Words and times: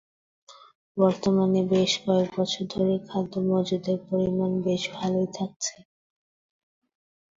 বর্তমানে 0.97 1.61
বেশ 1.71 1.91
কয়েক 2.03 2.29
বছর 2.37 2.63
ধরেই 2.71 3.01
খাদ্য 3.07 3.33
মজুতের 3.49 3.99
পরিমাণ 4.07 4.51
বেশ 4.65 4.83
ভালোই 4.95 5.27
থাকছে। 5.37 5.75